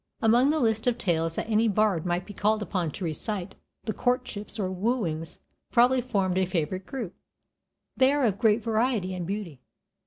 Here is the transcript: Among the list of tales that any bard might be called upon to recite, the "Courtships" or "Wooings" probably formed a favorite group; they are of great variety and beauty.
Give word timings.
Among 0.19 0.49
the 0.49 0.59
list 0.59 0.87
of 0.87 0.97
tales 0.97 1.35
that 1.35 1.47
any 1.47 1.67
bard 1.67 2.07
might 2.07 2.25
be 2.25 2.33
called 2.33 2.63
upon 2.63 2.89
to 2.93 3.05
recite, 3.05 3.53
the 3.83 3.93
"Courtships" 3.93 4.57
or 4.57 4.71
"Wooings" 4.73 5.37
probably 5.71 6.01
formed 6.01 6.39
a 6.39 6.45
favorite 6.47 6.87
group; 6.87 7.13
they 7.95 8.11
are 8.11 8.25
of 8.25 8.39
great 8.39 8.63
variety 8.63 9.13
and 9.13 9.27
beauty. 9.27 9.61